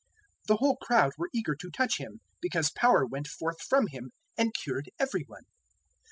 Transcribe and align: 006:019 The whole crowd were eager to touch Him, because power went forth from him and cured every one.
006:019 0.47 0.47
The 0.47 0.55
whole 0.55 0.77
crowd 0.77 1.11
were 1.15 1.29
eager 1.31 1.53
to 1.55 1.69
touch 1.69 1.99
Him, 1.99 2.21
because 2.41 2.71
power 2.71 3.05
went 3.05 3.27
forth 3.27 3.61
from 3.61 3.85
him 3.85 4.09
and 4.35 4.51
cured 4.51 4.89
every 4.99 5.25
one. 5.27 5.43